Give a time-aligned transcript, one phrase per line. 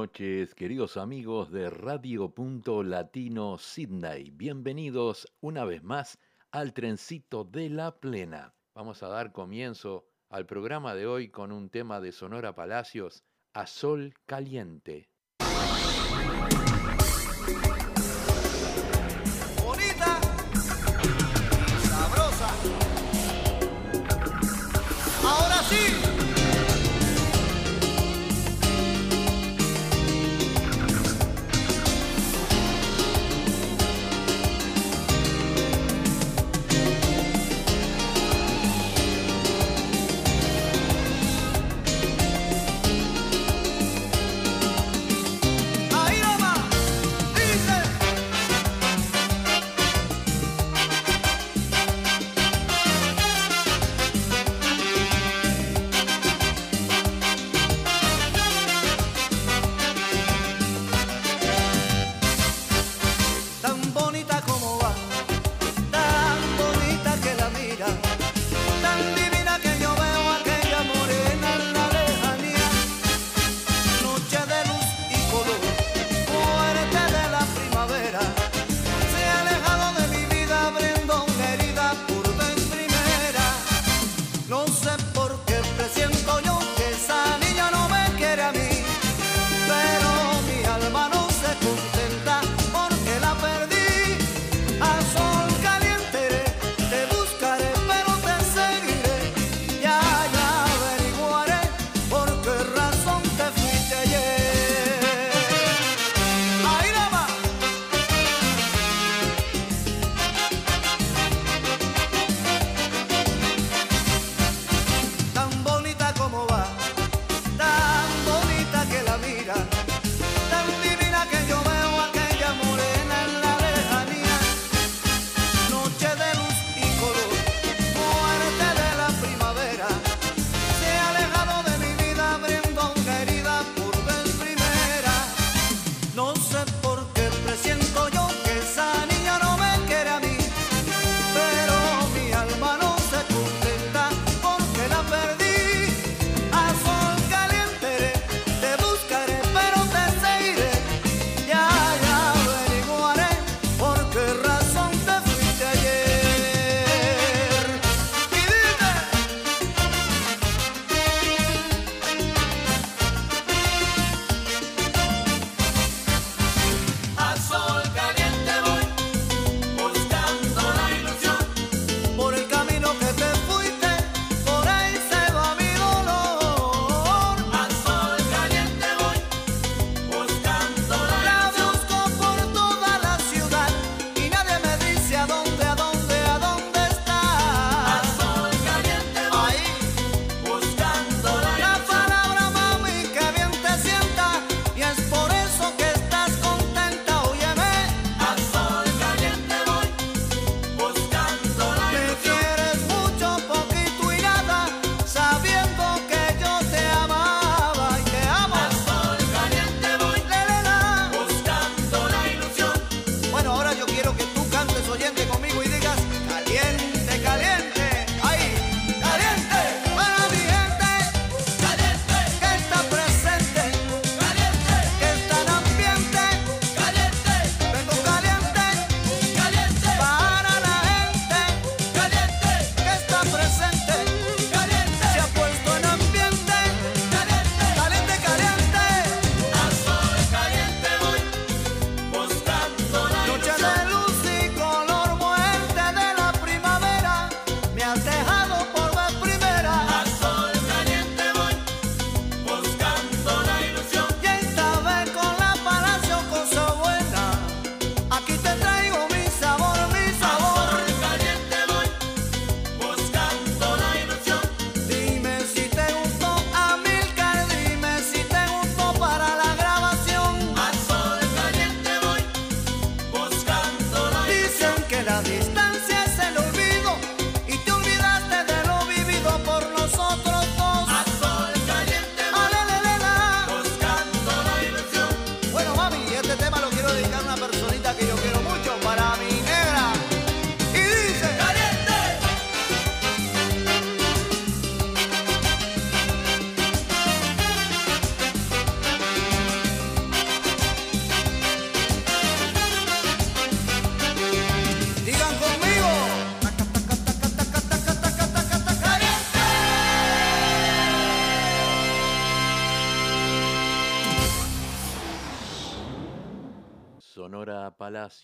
[0.00, 4.30] noches, queridos amigos de Radio Punto Latino Sydney.
[4.30, 6.18] Bienvenidos una vez más
[6.50, 8.54] al trencito de la plena.
[8.74, 13.66] Vamos a dar comienzo al programa de hoy con un tema de Sonora Palacios, A
[13.66, 15.10] Sol Caliente.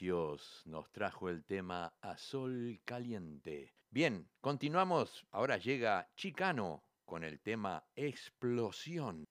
[0.06, 3.75] Palacios nos trajo el tema A Sol Caliente.
[3.91, 5.26] Bien, continuamos.
[5.32, 9.26] Ahora llega Chicano con el tema Explosión.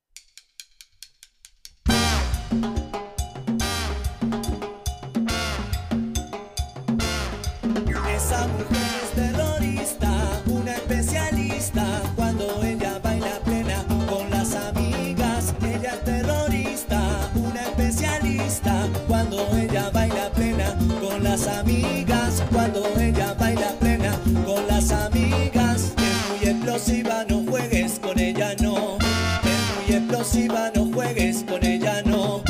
[30.16, 32.42] Explosiva, no juegues con ella, no.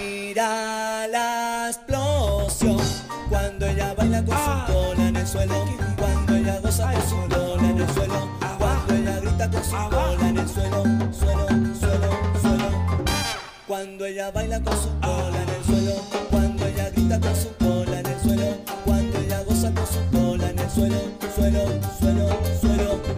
[0.00, 2.78] Mira la explosión
[3.28, 5.64] cuando ella baila con su cola en el suelo.
[5.98, 8.28] Cuando ella goza con su cola en el suelo.
[8.58, 10.82] Cuando ella grita con su cola en el suelo.
[11.12, 11.46] Suelo,
[11.80, 12.10] suelo,
[12.40, 12.68] suelo.
[13.66, 16.02] Cuando ella baila con su cola en el suelo.
[16.30, 18.56] Cuando ella grita con su cola en el suelo.
[18.84, 21.00] Cuando ella goza con su cola en el suelo.
[21.34, 21.64] Suelo,
[21.98, 22.28] suelo,
[22.60, 23.15] suelo.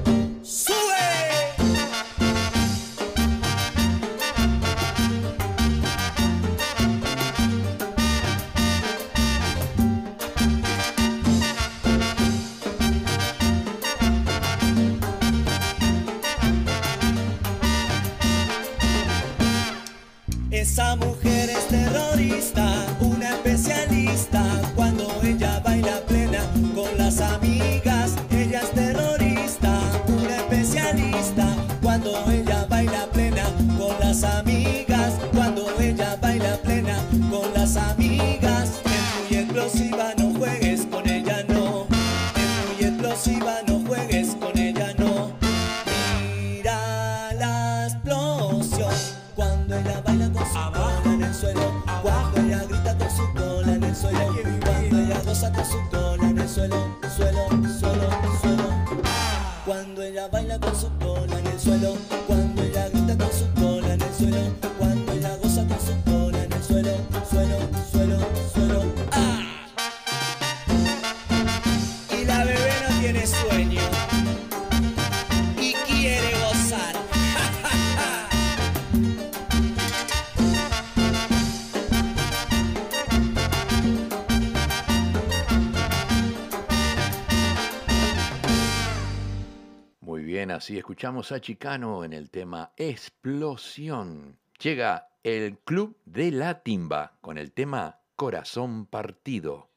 [90.68, 94.38] Bien, así escuchamos a Chicano en el tema Explosión.
[94.60, 99.70] Llega el Club de la Timba con el tema Corazón Partido.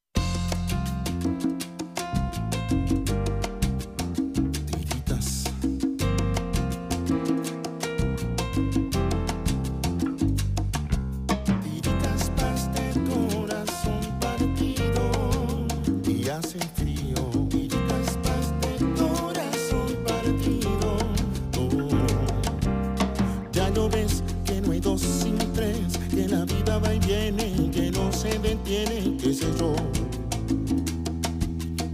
[28.72, 29.74] Se detiene, qué sé yo.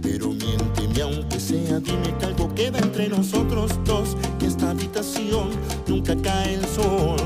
[0.02, 5.50] Pero miénteme aunque sea, dime que algo queda entre nosotros dos, que esta habitación
[5.86, 7.16] nunca cae el sol,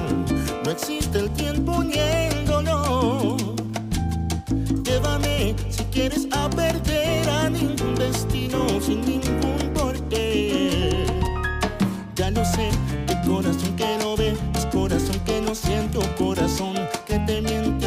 [0.64, 3.36] no existe el tiempo ni el dolor.
[4.84, 11.06] Llévame si quieres a perder a ningún destino sin ningún porqué.
[12.14, 12.70] Ya lo sé,
[13.06, 16.74] que corazón que no ve, es corazón que no siento, corazón
[17.06, 17.81] que te miente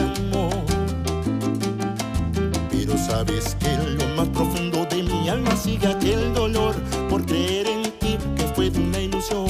[3.05, 6.75] sabes que lo más profundo de mi alma sigue aquel dolor
[7.09, 9.45] por creer en ti que fue una ilusión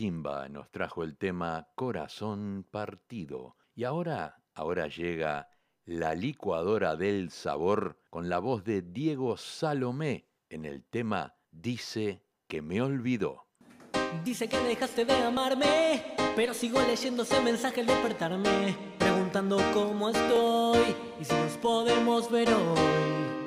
[0.00, 3.58] Timba nos trajo el tema Corazón Partido.
[3.74, 5.50] Y ahora, ahora llega
[5.84, 12.62] la licuadora del sabor con la voz de Diego Salomé en el tema Dice que
[12.62, 13.48] me olvidó.
[14.24, 20.96] Dice que dejaste de amarme, pero sigo leyendo ese mensaje al despertarme, preguntando cómo estoy
[21.20, 23.39] y si nos podemos ver hoy.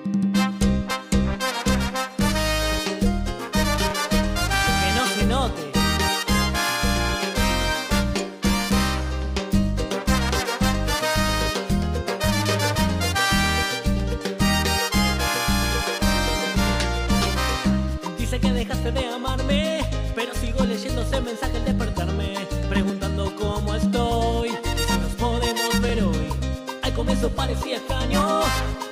[27.53, 28.41] Parecía extraño,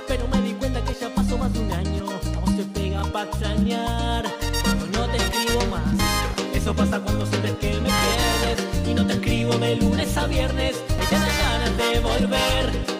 [0.06, 2.04] pero me di cuenta que ya pasó más de un año.
[2.36, 4.24] A vos te pega para extrañar,
[4.62, 5.82] cuando no te escribo más.
[6.54, 10.76] Eso pasa cuando sientes que me quieres y no te escribo de lunes a viernes.
[11.02, 12.91] Y te dan ganas de volver.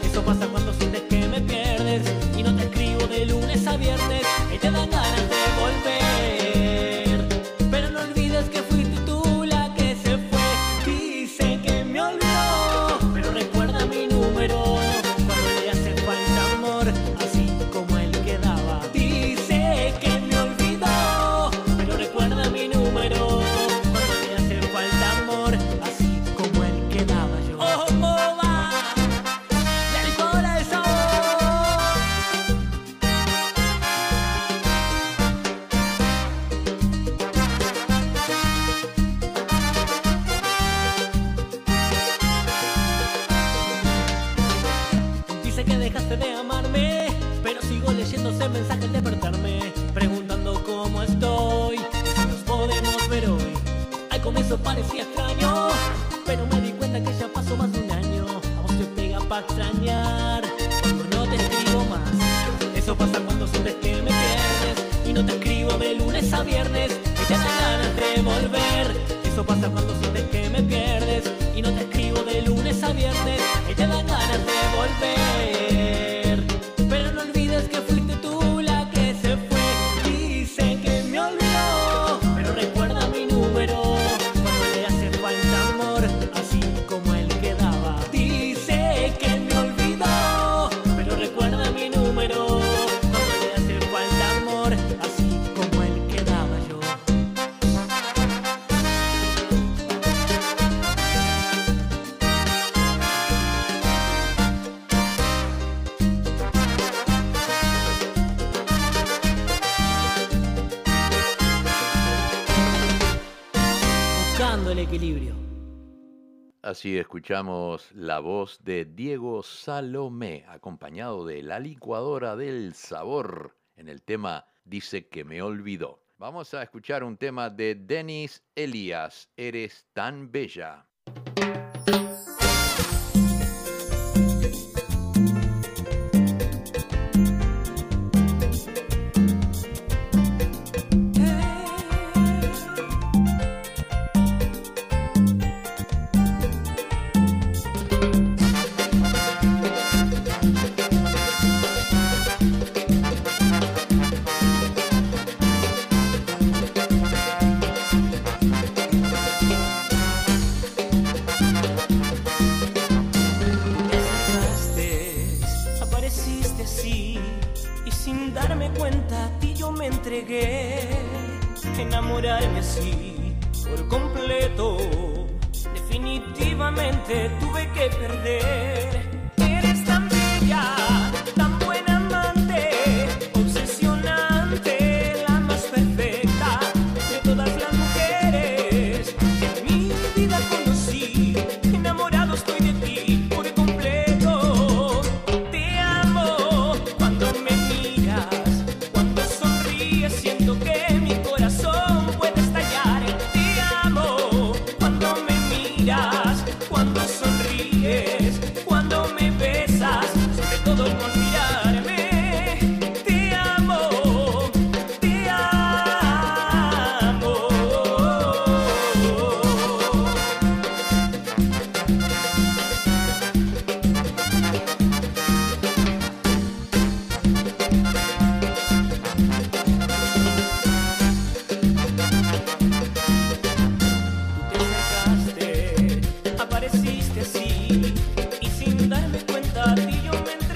[116.83, 124.03] así escuchamos la voz de Diego Salomé, acompañado de la licuadora del sabor, en el
[124.03, 126.03] tema Dice que me olvidó.
[126.19, 130.89] Vamos a escuchar un tema de Denis Elias, Eres tan bella.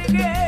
[0.09, 0.46] alegre.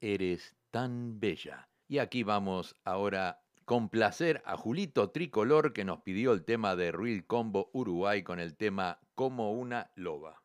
[0.00, 1.68] Eres tan bella.
[1.88, 6.92] Y aquí vamos ahora con placer a Julito Tricolor que nos pidió el tema de
[6.92, 10.42] Real Combo Uruguay con el tema Como una loba.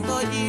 [0.00, 0.41] the.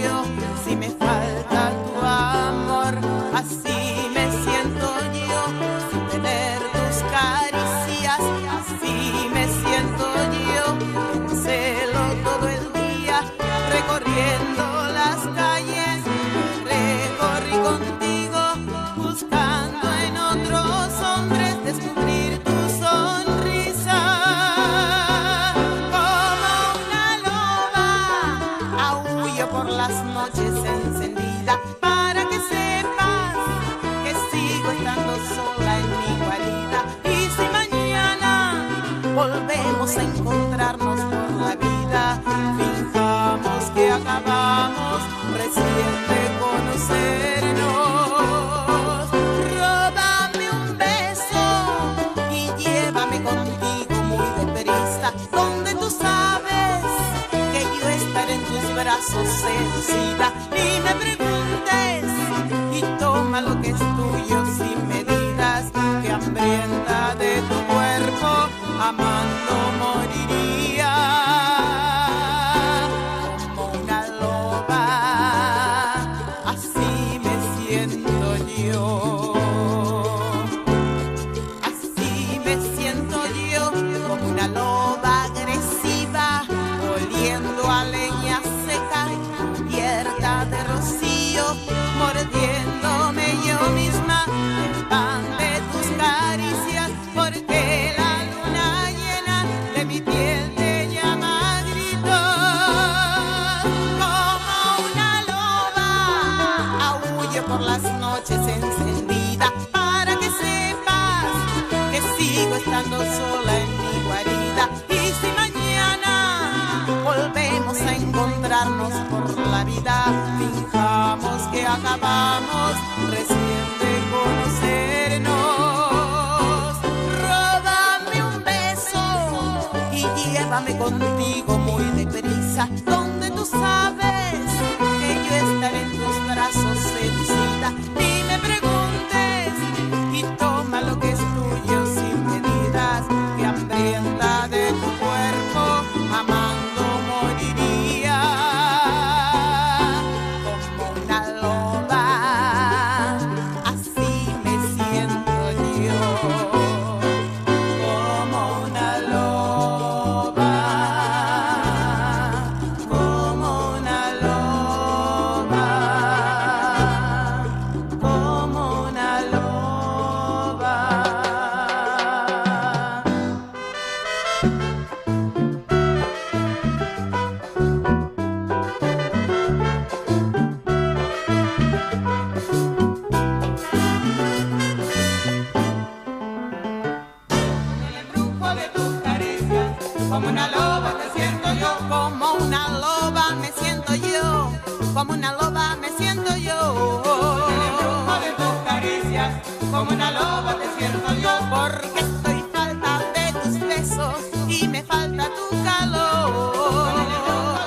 [204.47, 206.53] y me falta tu calor.
[206.53, 207.07] Con el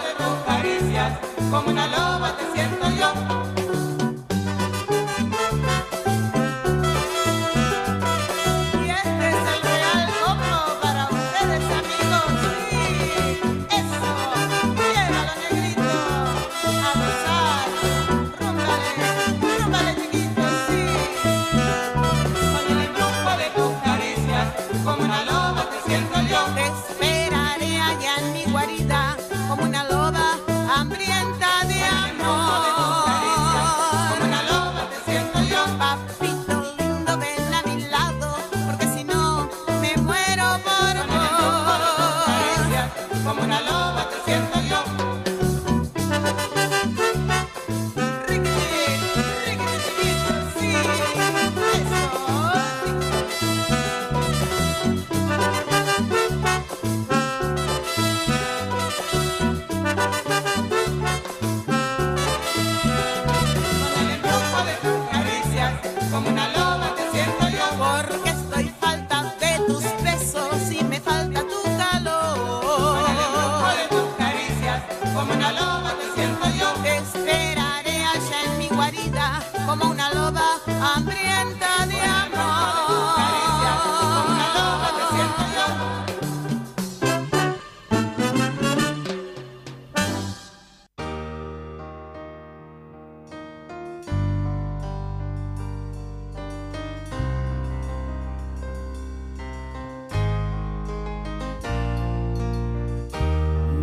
[0.04, 1.18] de tus caricias,
[1.50, 3.35] como una loba te siento yo.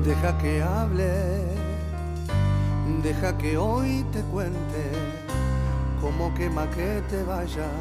[0.05, 1.13] Deja que hable,
[3.01, 4.91] deja que hoy te cuente
[6.01, 7.71] cómo quema que te vayas,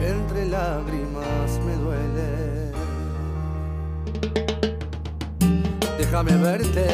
[0.00, 2.72] entre lágrimas me duele.
[5.98, 6.86] Déjame verte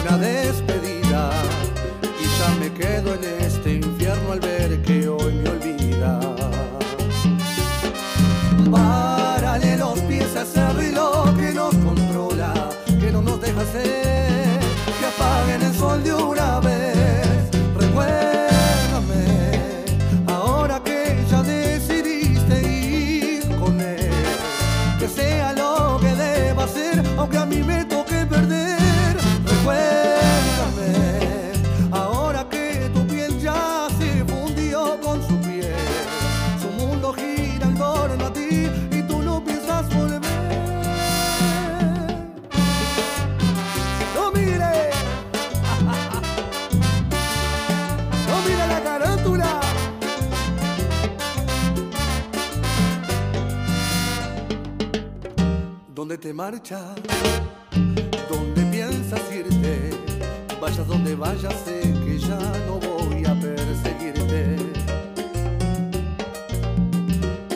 [0.00, 1.30] una despedida
[2.18, 5.15] y ya me quedo en este infierno al ver que hoy
[13.76, 14.05] hacer.
[56.16, 56.82] donde te marchas,
[58.30, 59.90] donde piensas irte,
[60.60, 64.56] vayas donde vayas, sé que ya no voy a perseguirte.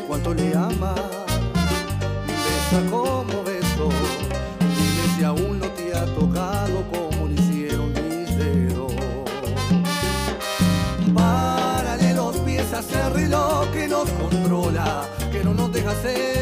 [0.06, 1.00] Cuánto le amas,
[2.26, 3.88] besa como beso,
[4.58, 8.92] dime si aún no te ha tocado como lo hicieron mis dedos.
[11.14, 16.39] Párale los pies a ese reloj que nos controla, que no nos deja ser.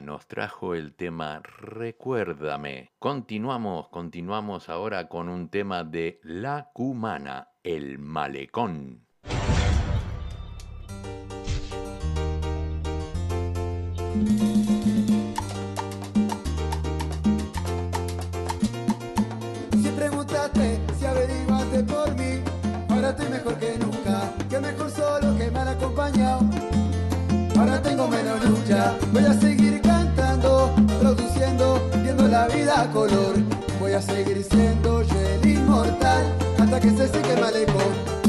[0.00, 2.90] Nos trajo el tema Recuérdame.
[2.98, 9.04] Continuamos, continuamos ahora con un tema de La Cumana, el malecón.
[19.72, 22.40] Si preguntaste, si averiguaste por mí,
[22.88, 26.40] ahora estoy mejor que nunca, que mejor solo que mal acompañado.
[27.58, 29.32] Ahora tengo menos lucha, voy a
[32.54, 33.34] vida color.
[33.80, 36.24] Voy a seguir siendo yo el inmortal
[36.58, 38.21] hasta que se seque el malecón.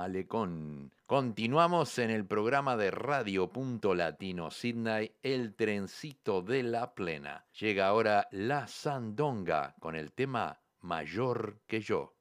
[0.00, 0.90] malecón.
[1.04, 7.44] Continuamos en el programa de Radio Punto Latino Sydney, El Trencito de la Plena.
[7.60, 12.14] Llega ahora La Sandonga con el tema Mayor que yo.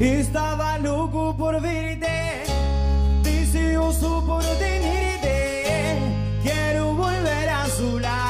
[0.00, 2.42] Estaba loco por verte,
[3.22, 6.00] deseoso por tenerte,
[6.42, 8.23] quiero volver a su lado.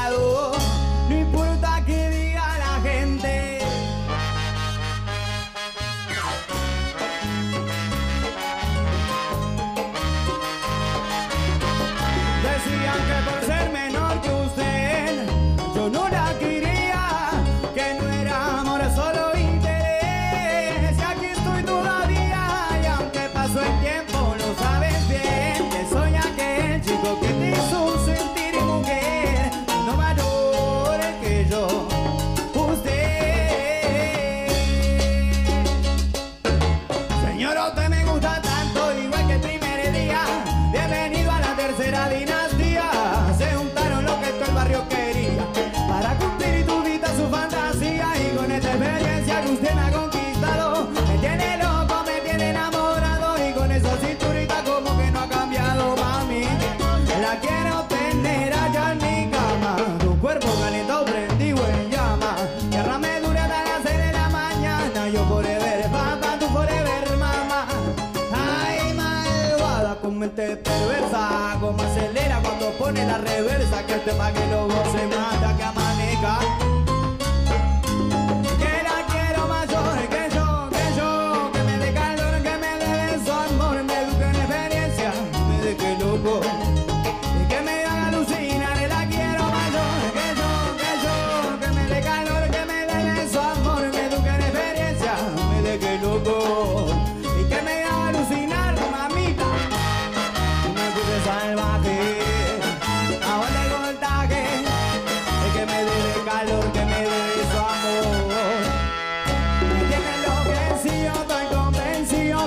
[72.85, 76.63] Pone la reversa que este pa' que no se mata, que amanezca.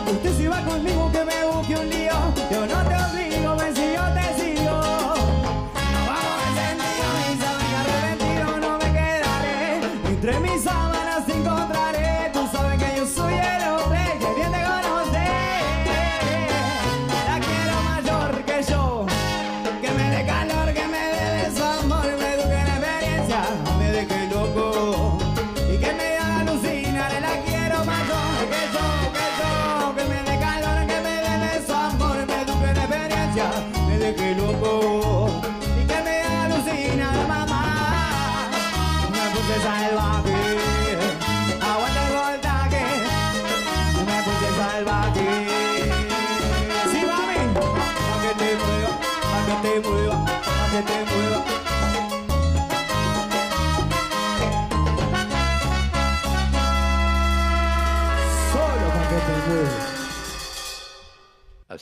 [0.10, 1.37] Usted se va conmigo que me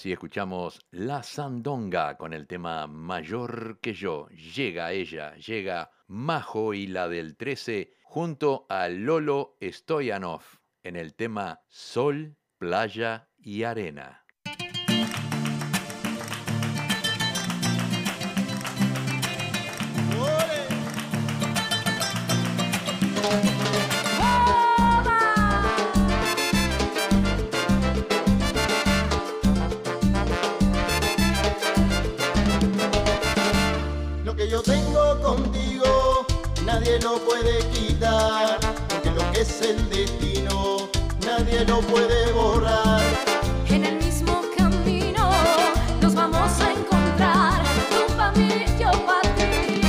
[0.06, 4.28] Así escuchamos La Sandonga con el tema Mayor que yo.
[4.30, 10.44] Llega ella, llega Majo y la del 13 junto a Lolo Stoyanov
[10.84, 14.25] en el tema Sol, Playa y Arena.
[37.20, 38.60] puede quitar,
[38.90, 40.90] porque lo que es el destino
[41.26, 43.02] nadie lo puede borrar.
[43.70, 45.30] En el mismo camino
[46.02, 49.82] nos vamos a encontrar, tú para mí, yo para ti,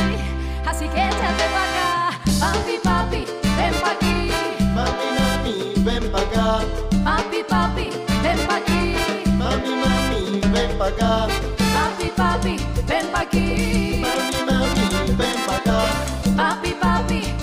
[0.66, 3.24] así que échate para acá, papi, papi,
[3.56, 4.30] ven para aquí.
[4.74, 6.64] Mami, mami, ven para acá.
[7.04, 7.90] Papi, papi,
[8.22, 8.96] ven para aquí.
[9.38, 11.26] Mami, mami, ven para acá.
[11.74, 12.56] Papi, papi,
[12.86, 14.02] ven para aquí.
[14.02, 16.25] Mami, mami, ven para acá.
[16.36, 17.35] Papi, papi.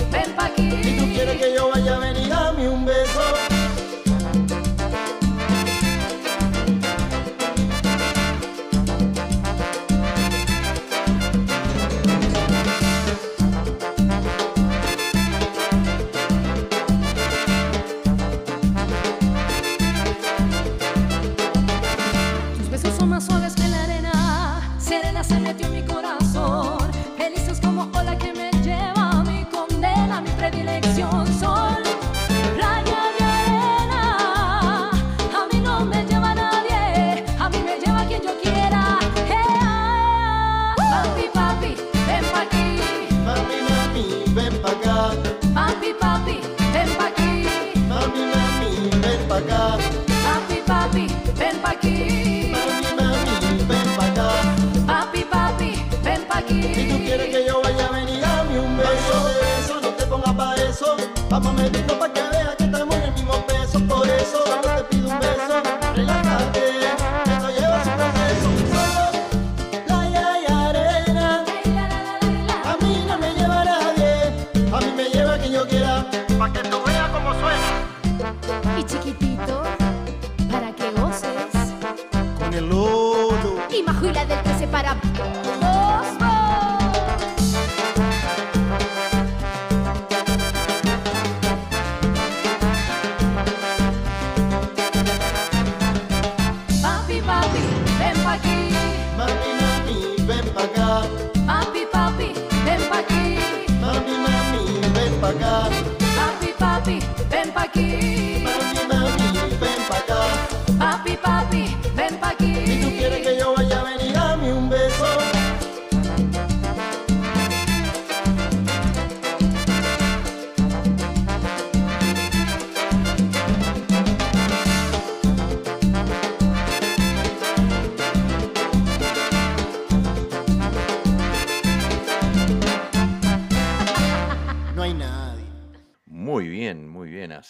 [84.58, 85.73] separar.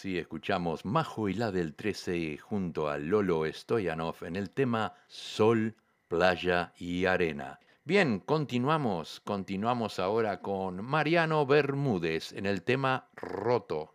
[0.05, 5.77] Así escuchamos Majo y la del 13 junto a Lolo Stoyanov en el tema Sol,
[6.09, 7.59] Playa y Arena.
[7.85, 13.95] Bien, continuamos, continuamos ahora con Mariano Bermúdez en el tema Roto.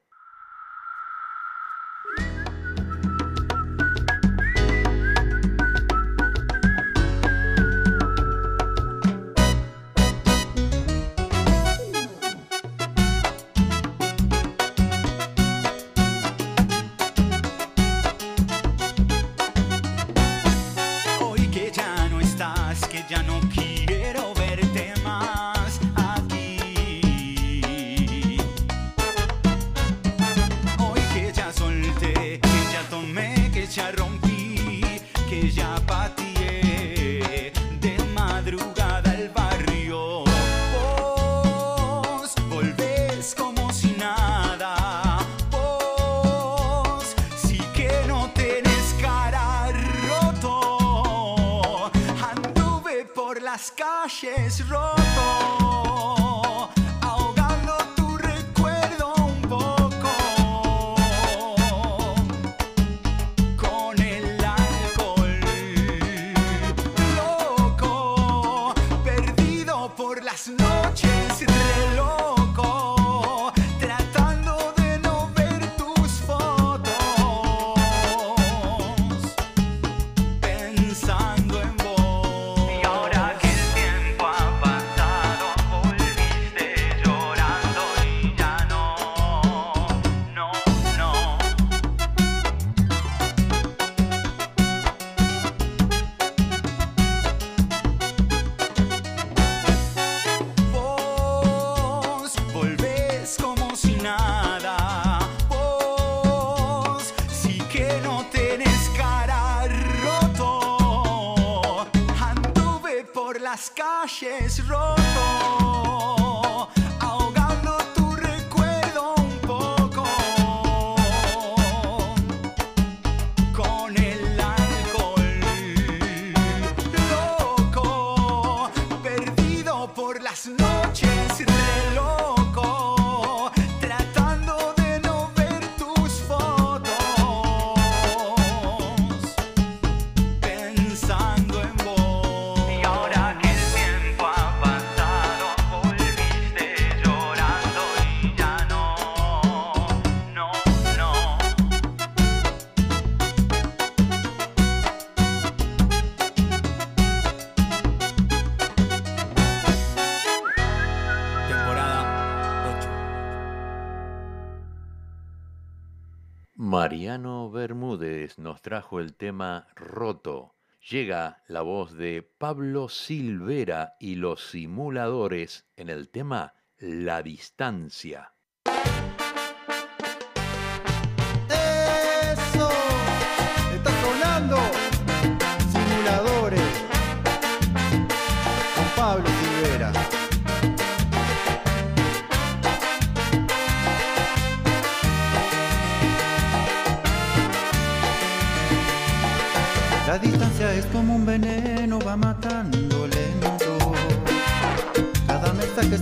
[168.38, 170.56] Nos trajo el tema Roto.
[170.90, 178.34] Llega la voz de Pablo Silvera y los simuladores en el tema La distancia.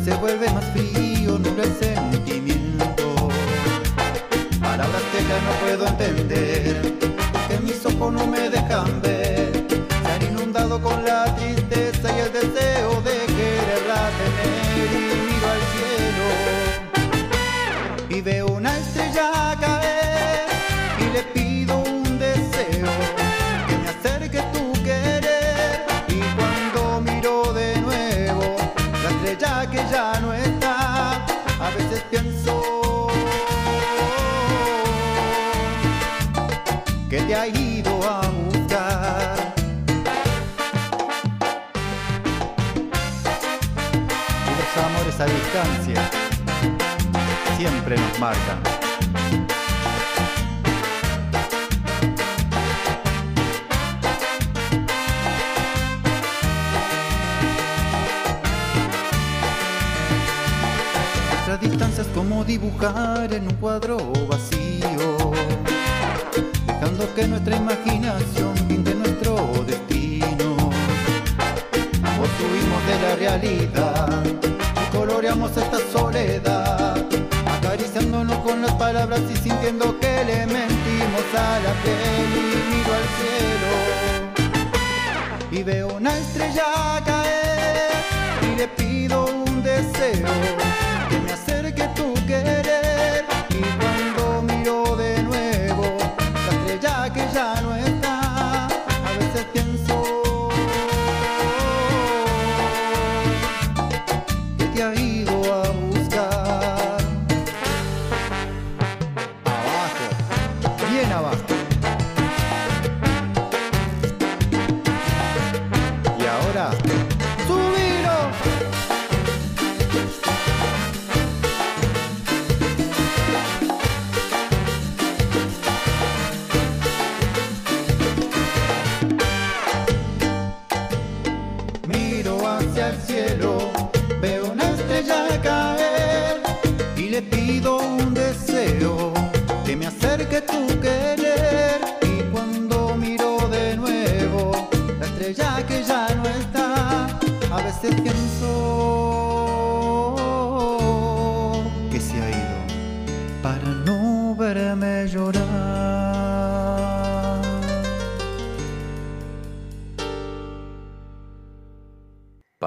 [0.04, 3.30] Se vuelve más frío, nubla el sentimiento.
[4.62, 6.82] Palabras que ya no puedo entender,
[7.48, 8.37] que mis ojos no me
[47.88, 48.60] siempre nos marcan.
[61.30, 65.32] Nuestra distancia es como dibujar en un cuadro vacío,
[66.66, 69.36] dejando que nuestra imaginación pinte nuestro
[69.66, 70.58] destino.
[72.18, 77.07] Construimos de la realidad y coloreamos esta soledad,
[77.78, 83.08] acariciándonos con las palabras y sintiendo que le mentimos a la piel y miro al
[83.18, 83.72] cielo
[85.52, 87.37] y veo una estrella caer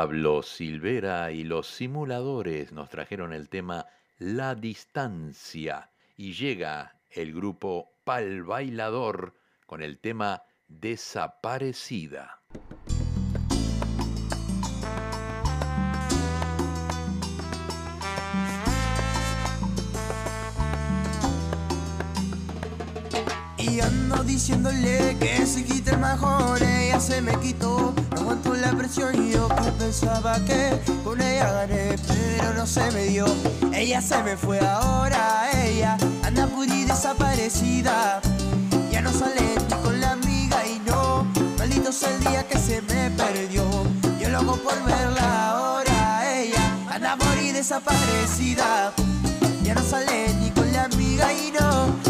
[0.01, 3.85] Pablo Silvera y los simuladores nos trajeron el tema
[4.17, 9.35] La distancia y llega el grupo Pal Bailador
[9.67, 12.41] con el tema Desaparecida.
[23.61, 28.73] Y ando diciéndole que se quite el majón, ella se me quitó, no aguanto la
[28.73, 33.27] presión y yo que pensaba que con ella gané, pero no se me dio.
[33.75, 38.23] Ella se me fue ahora, ella anda puri desaparecida,
[38.91, 41.27] ya no sale ni con la amiga y no,
[41.59, 43.65] maldito sea el día que se me perdió.
[44.19, 48.93] Yo loco por verla ahora, ella anda puri desaparecida.
[49.63, 52.10] Ya no sale ni con la amiga y no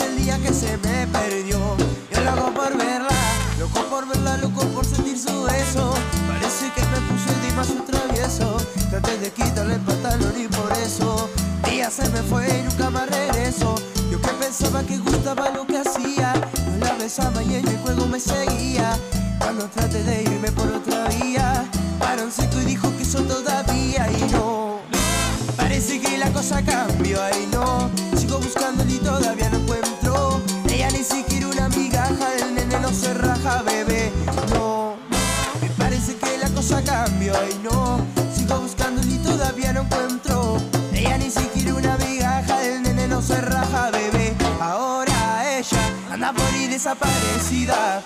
[0.00, 1.58] El día que se me perdió.
[2.12, 3.08] Yo loco por verla
[3.58, 5.94] Loco por verla, loco por sentir su beso.
[6.26, 8.56] Parece que me puso encima su travieso.
[8.90, 11.28] Traté de quitarle el pantalón y por eso
[11.70, 13.74] Ella se me fue y nunca más regresó
[14.10, 16.32] Yo que pensaba que gustaba lo que hacía
[16.78, 18.98] No la besaba y en el juego me seguía.
[19.38, 21.64] Cuando traté de irme por otra vía
[21.98, 24.80] Paró en seco y dijo que eso todavía y no.
[25.56, 27.90] Parece que la cosa cambió, ay no.
[28.16, 29.58] Sigo buscando y todavía no
[32.88, 34.12] no se raja, bebé
[34.54, 34.96] No,
[35.60, 38.00] me parece que la cosa cambió, ay no
[38.34, 40.56] Sigo buscando y todavía no encuentro
[40.92, 45.18] Ella ni siquiera una migaja del nene no se raja, bebé Ahora
[46.10, 48.02] anda por ahí desaparecida.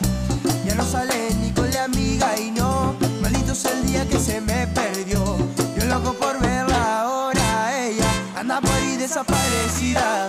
[0.64, 4.41] Ya no sale ni con la amiga y no, maldito es el día que se
[4.41, 5.37] me perdió.
[5.76, 10.28] Yo loco por verla ahora, ella anda por ahí desaparecida.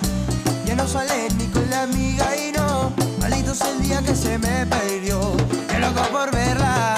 [0.66, 1.32] Ya no sale
[3.84, 5.19] día que se me perdió.
[5.71, 6.93] Yo loco por verla.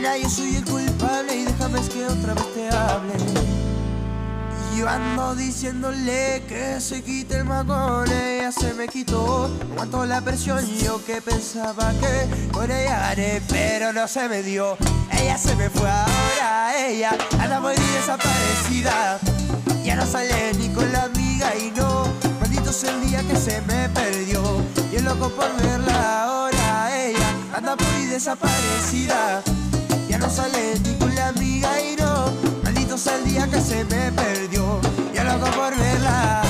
[0.00, 3.12] Nena, yo soy el culpable Y déjame que otra vez te hable
[4.74, 9.50] Yo ando diciéndole que se quite el magón, ella se me quitó.
[9.72, 14.78] Aguantó la presión, yo que pensaba que por ella gané, pero no se me dio.
[15.12, 19.18] Ella se me fue ahora, ella anda muy desaparecida.
[19.84, 22.06] Ya no sale ni con la amiga y no,
[22.40, 24.42] maldito es el día que se me perdió.
[24.90, 29.42] Y el loco por verla ahora, ella anda muy desaparecida.
[30.20, 30.74] No sale
[31.14, 34.78] la amiga y no, maldito sea el día que se me perdió.
[35.14, 36.49] Ya loco por verla.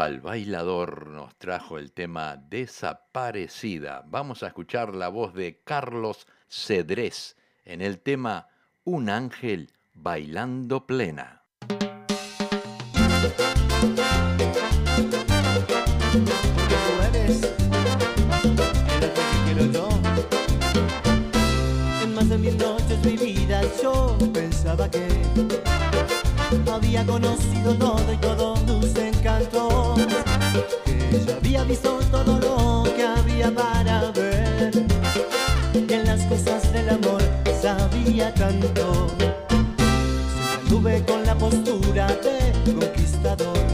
[0.00, 4.02] Pal Bailador nos trajo el tema Desaparecida.
[4.06, 7.36] Vamos a escuchar la voz de Carlos Cedrés
[7.66, 8.48] en el tema
[8.82, 11.44] Un ángel bailando plena.
[22.02, 25.89] En más de mil noches yo pensaba que
[26.72, 30.00] había conocido todo y todo tus encantos.
[30.84, 34.70] Que ya había visto todo lo que había para ver.
[35.72, 37.22] Que en las cosas del amor
[37.60, 39.08] sabía tanto.
[39.56, 43.70] Siempre anduve con la postura de conquistador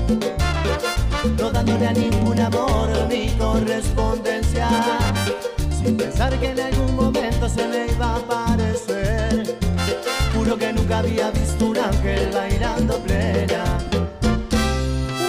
[1.39, 4.69] no dándole a ningún amor ni correspondencia,
[5.71, 8.46] sin pensar que en algún momento se me iba a aparecer.
[10.59, 13.79] Que nunca había visto un ángel bailando plena.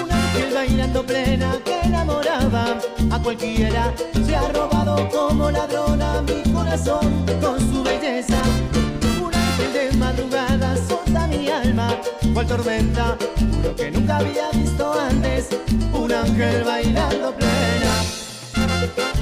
[0.02, 2.78] Un ángel bailando plena que enamoraba
[3.12, 3.94] a cualquiera.
[4.26, 8.42] Se ha robado como ladrona mi corazón con su belleza.
[9.22, 11.90] Un ángel de madrugada solta mi alma,
[12.34, 13.18] cual tormenta.
[13.38, 15.50] Juro que nunca había visto antes
[15.94, 19.17] un ángel bailando plena.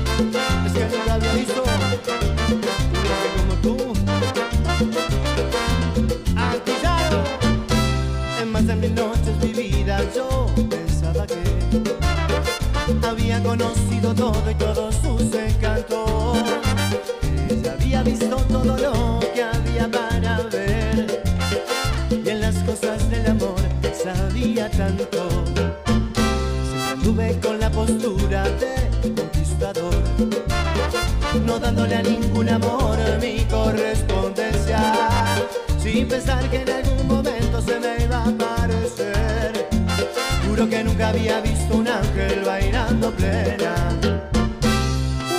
[13.45, 16.37] Conocido todo y todos sus encantos.
[17.63, 21.23] Ya había visto todo lo que había para ver.
[22.09, 23.55] Y en las cosas del amor
[24.03, 25.29] sabía tanto.
[25.85, 29.93] Siempre anduve con la postura de conquistador.
[31.45, 34.81] No dándole a ningún amor mi correspondencia.
[35.81, 38.84] Sin pensar que en algún momento se me iba a aparecer.
[40.55, 43.75] Juro que nunca había visto un ángel bailando plena.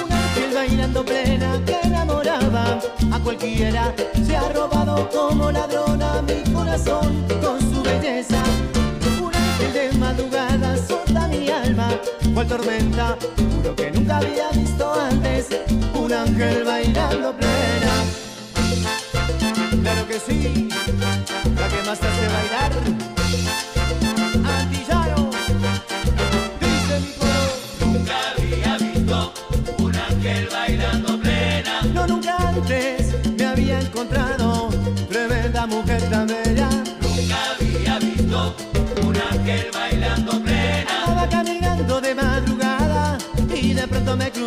[0.04, 2.78] Un ángel bailando plena que enamoraba
[3.10, 3.94] a cualquiera.
[4.26, 8.42] Se ha robado como ladrona mi corazón con su belleza.
[9.18, 11.88] Un ángel de madrugada solta mi alma,
[12.34, 13.16] cual tormenta.
[13.56, 15.48] Juro que nunca había visto antes
[15.94, 17.94] un ángel bailando plena.
[19.82, 20.68] Claro que sí,
[21.58, 23.06] la que más te hace bailar.
[44.18, 44.45] Y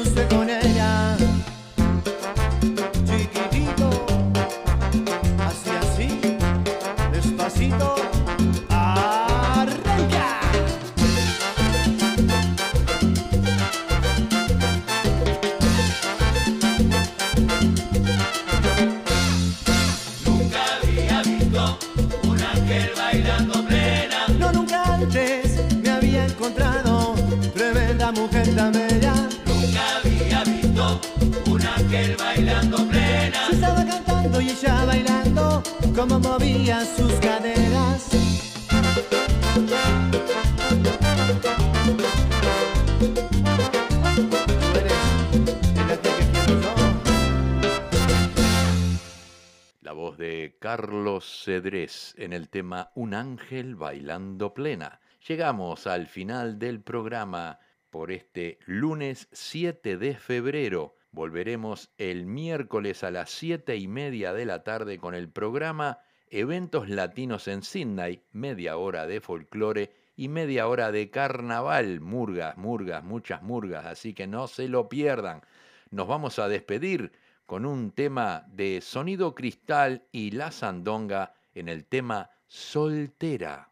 [50.60, 55.00] Carlos Cedrés en el tema Un ángel bailando plena.
[55.26, 60.98] Llegamos al final del programa por este lunes 7 de febrero.
[61.12, 66.00] Volveremos el miércoles a las 7 y media de la tarde con el programa
[66.30, 72.02] Eventos Latinos en Sydney, media hora de folclore y media hora de carnaval.
[72.02, 75.42] Murgas, murgas, muchas murgas, así que no se lo pierdan.
[75.90, 77.14] Nos vamos a despedir
[77.50, 83.72] con un tema de Sonido Cristal y La Sandonga en el tema Soltera.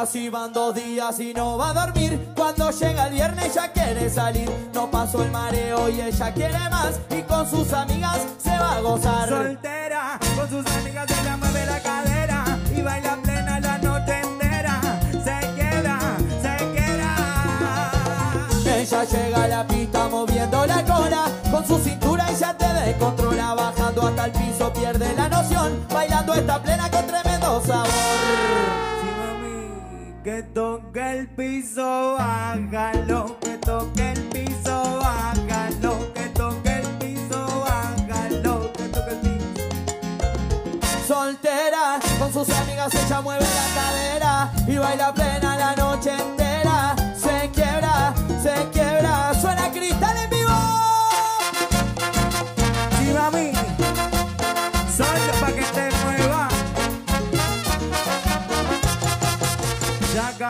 [0.00, 2.32] Casi van dos días y no va a dormir.
[2.36, 4.48] Cuando llega el viernes ya quiere salir.
[4.72, 7.00] No pasó el mareo y ella quiere más.
[7.10, 9.28] Y con sus amigas se va a gozar.
[9.28, 12.44] Soltera, con sus amigas ella mueve la cadera
[12.76, 14.80] y baila plena la noche entera.
[15.10, 15.98] Se queda,
[16.42, 17.90] se queda.
[18.76, 21.24] Ella llega a la pista moviendo la cola.
[21.50, 23.54] Con su cintura ella te descontrola.
[23.54, 25.84] Bajando hasta el piso pierde la noción.
[25.92, 27.17] Bailando esta plena con
[30.28, 33.38] que toque el piso, bájalo.
[33.40, 36.12] Que toque el piso, bájalo.
[36.12, 38.70] Que toque el piso, bájalo.
[38.74, 39.62] Que toque el piso.
[41.06, 46.94] Soltera, con sus amigas ella mueve la cadera y baila plena la noche entera.
[47.16, 48.12] Se quiebra,
[48.42, 49.87] se quiebra, suena cristal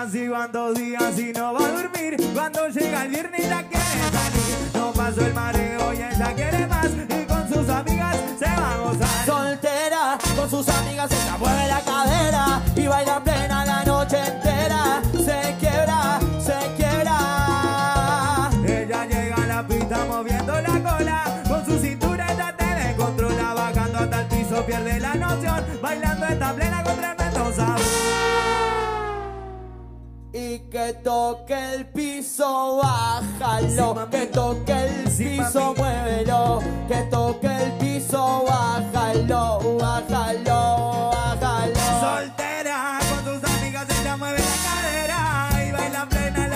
[0.00, 2.16] Casi van dos días y no va a dormir.
[2.32, 4.70] Cuando llega el viernes ya quiere salir.
[4.72, 6.86] No pasó el mareo y ella quiere más.
[6.86, 9.26] Y con sus amigas se va a gozar.
[9.26, 13.47] Soltera, con sus amigas ella mueve la cadera y baila plena
[30.40, 34.08] Y que toque el piso, bájalo.
[34.08, 36.60] Que toque el piso, muévelo.
[36.86, 41.74] Que toque el piso, bájalo, bájalo, bájalo.
[42.00, 46.47] Soltera, con sus amigas ella mueve la cadera y baila plena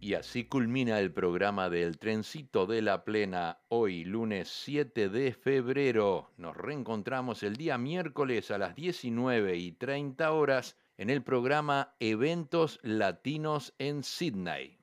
[0.00, 6.30] Y así culmina el programa del Trencito de la Plena hoy, lunes 7 de febrero.
[6.36, 12.78] Nos reencontramos el día miércoles a las 19 y 30 horas en el programa Eventos
[12.82, 14.77] Latinos en Sydney.